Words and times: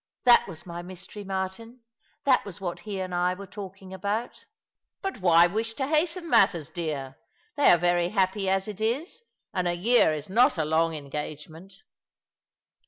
That 0.23 0.47
was 0.47 0.65
my 0.65 0.81
mystery, 0.81 1.23
Martin. 1.23 1.81
That 2.23 2.43
was 2.43 2.59
what 2.59 2.79
he 2.79 2.99
and 2.99 3.13
I 3.13 3.35
were 3.35 3.45
talking 3.45 3.93
about."" 3.93 4.45
But 5.03 5.19
why 5.21 5.45
wish 5.45 5.75
to 5.75 5.85
hasten 5.85 6.27
matters, 6.27 6.71
dear? 6.71 7.19
They 7.55 7.69
are 7.69 7.77
very 7.77 8.09
happy 8.09 8.49
as 8.49 8.67
it 8.67 8.81
is— 8.81 9.21
and 9.53 9.67
a 9.67 9.75
year 9.75 10.11
is 10.11 10.27
not 10.27 10.57
a 10.57 10.65
long 10.65 10.95
engagement." 10.95 11.75